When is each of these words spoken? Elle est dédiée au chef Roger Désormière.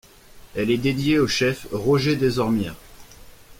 Elle 0.55 0.71
est 0.71 0.79
dédiée 0.79 1.19
au 1.19 1.27
chef 1.27 1.67
Roger 1.71 2.15
Désormière. 2.15 2.73